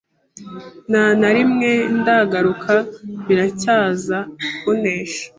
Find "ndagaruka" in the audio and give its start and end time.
1.99-2.73